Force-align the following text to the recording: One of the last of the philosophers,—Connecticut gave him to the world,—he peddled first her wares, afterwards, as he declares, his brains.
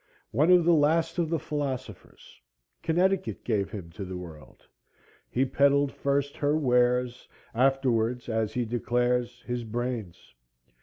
One 0.31 0.49
of 0.51 0.65
the 0.65 0.73
last 0.73 1.19
of 1.19 1.29
the 1.29 1.37
philosophers,—Connecticut 1.37 3.43
gave 3.43 3.69
him 3.69 3.91
to 3.91 4.03
the 4.03 4.17
world,—he 4.17 5.45
peddled 5.45 5.91
first 5.91 6.37
her 6.37 6.57
wares, 6.57 7.27
afterwards, 7.53 8.27
as 8.27 8.51
he 8.55 8.65
declares, 8.65 9.43
his 9.45 9.63
brains. 9.63 10.33